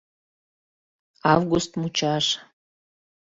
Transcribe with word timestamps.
Август 1.33 1.71
мучаш. 1.81 2.25